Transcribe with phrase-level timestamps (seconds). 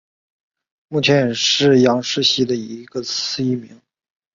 [0.87, 3.79] 目前也是杨氏蜥的一个次异名。